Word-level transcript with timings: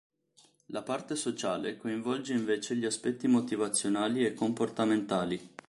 La 0.69 0.81
parte 0.81 1.15
sociale 1.15 1.77
coinvolge 1.77 2.33
invece 2.33 2.75
gli 2.75 2.85
aspetti 2.85 3.27
motivazionali 3.27 4.25
e 4.25 4.33
comportamentali. 4.33 5.49